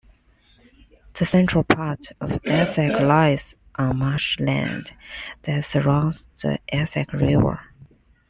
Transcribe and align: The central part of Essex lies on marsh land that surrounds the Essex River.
The 1.13 1.27
central 1.27 1.63
part 1.63 2.07
of 2.19 2.41
Essex 2.43 2.95
lies 3.03 3.53
on 3.75 3.99
marsh 3.99 4.39
land 4.39 4.91
that 5.43 5.63
surrounds 5.63 6.25
the 6.41 6.57
Essex 6.73 7.13
River. 7.13 7.59